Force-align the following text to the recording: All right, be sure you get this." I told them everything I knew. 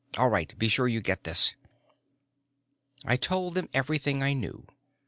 All 0.17 0.29
right, 0.29 0.57
be 0.57 0.67
sure 0.67 0.87
you 0.87 0.99
get 0.99 1.25
this." 1.25 1.53
I 3.05 3.17
told 3.17 3.53
them 3.53 3.69
everything 3.71 4.23
I 4.23 4.33
knew. 4.33 4.65